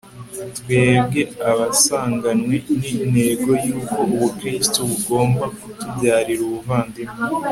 [0.57, 2.55] twebwe abasanganwe
[3.03, 7.19] intego y'uko ubukristu bugomba kutubyarira ubuvandimwe